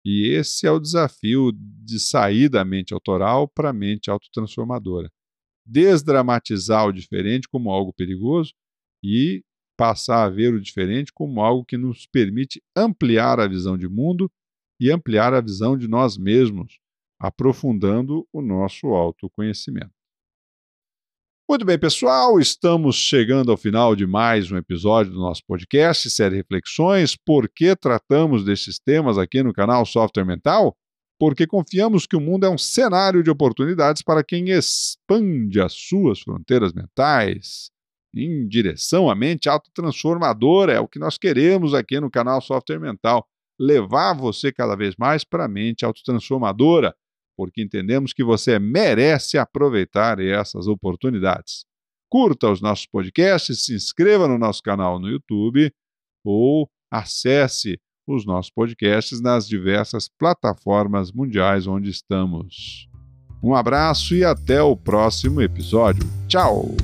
E 0.05 0.27
esse 0.27 0.67
é 0.67 0.71
o 0.71 0.79
desafio 0.79 1.51
de 1.53 1.99
sair 1.99 2.49
da 2.49 2.65
mente 2.65 2.93
autoral 2.93 3.47
para 3.47 3.69
a 3.69 3.73
mente 3.73 4.09
autotransformadora. 4.09 5.09
Desdramatizar 5.65 6.87
o 6.87 6.93
diferente 6.93 7.47
como 7.47 7.71
algo 7.71 7.93
perigoso 7.93 8.53
e 9.03 9.43
passar 9.77 10.23
a 10.25 10.29
ver 10.29 10.53
o 10.53 10.61
diferente 10.61 11.11
como 11.11 11.41
algo 11.41 11.65
que 11.65 11.77
nos 11.77 12.05
permite 12.05 12.61
ampliar 12.75 13.39
a 13.39 13.47
visão 13.47 13.77
de 13.77 13.87
mundo 13.87 14.31
e 14.79 14.91
ampliar 14.91 15.33
a 15.33 15.41
visão 15.41 15.77
de 15.77 15.87
nós 15.87 16.17
mesmos, 16.17 16.77
aprofundando 17.19 18.27
o 18.31 18.41
nosso 18.41 18.87
autoconhecimento. 18.87 19.93
Muito 21.49 21.65
bem, 21.65 21.77
pessoal, 21.77 22.39
estamos 22.39 22.95
chegando 22.95 23.51
ao 23.51 23.57
final 23.57 23.95
de 23.95 24.07
mais 24.07 24.49
um 24.51 24.57
episódio 24.57 25.11
do 25.11 25.19
nosso 25.19 25.41
podcast, 25.45 26.09
série 26.09 26.37
Reflexões. 26.37 27.15
Por 27.15 27.49
que 27.49 27.75
tratamos 27.75 28.45
desses 28.45 28.79
temas 28.79 29.17
aqui 29.17 29.43
no 29.43 29.53
canal 29.53 29.85
Software 29.85 30.25
Mental? 30.25 30.75
Porque 31.23 31.47
confiamos 31.47 32.05
que 32.05 32.17
o 32.17 32.19
mundo 32.19 32.45
é 32.45 32.49
um 32.49 32.57
cenário 32.57 33.23
de 33.23 33.31
oportunidades 33.31 34.01
para 34.01 34.21
quem 34.21 34.49
expande 34.49 35.61
as 35.61 35.71
suas 35.71 36.19
fronteiras 36.19 36.73
mentais 36.73 37.71
em 38.13 38.45
direção 38.45 39.09
à 39.09 39.15
mente 39.15 39.47
autotransformadora. 39.47 40.73
É 40.73 40.81
o 40.81 40.87
que 40.87 40.99
nós 40.99 41.17
queremos 41.17 41.73
aqui 41.73 41.97
no 41.97 42.11
canal 42.11 42.41
Software 42.41 42.77
Mental. 42.77 43.25
Levar 43.57 44.13
você 44.13 44.51
cada 44.51 44.75
vez 44.75 44.97
mais 44.97 45.23
para 45.23 45.45
a 45.45 45.47
mente 45.47 45.85
autotransformadora 45.85 46.93
porque 47.37 47.63
entendemos 47.63 48.11
que 48.11 48.21
você 48.21 48.59
merece 48.59 49.37
aproveitar 49.37 50.19
essas 50.19 50.67
oportunidades. 50.67 51.63
Curta 52.11 52.51
os 52.51 52.59
nossos 52.59 52.85
podcasts, 52.85 53.63
se 53.63 53.73
inscreva 53.73 54.27
no 54.27 54.37
nosso 54.37 54.61
canal 54.61 54.99
no 54.99 55.07
YouTube 55.07 55.73
ou 56.21 56.69
acesse 56.91 57.79
os 58.07 58.25
nossos 58.25 58.51
podcasts 58.51 59.21
nas 59.21 59.47
diversas 59.47 60.09
plataformas 60.09 61.11
mundiais 61.11 61.67
onde 61.67 61.89
estamos. 61.89 62.87
Um 63.41 63.53
abraço 63.53 64.15
e 64.15 64.23
até 64.23 64.61
o 64.61 64.75
próximo 64.75 65.41
episódio. 65.41 66.03
Tchau! 66.27 66.75